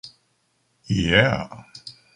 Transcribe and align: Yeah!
Yeah! 0.87 1.47